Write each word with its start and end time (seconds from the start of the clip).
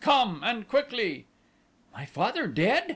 Come, 0.01 0.41
and 0.43 0.67
quickly!" 0.67 1.27
"My 1.93 2.05
father 2.07 2.47
dead?" 2.47 2.89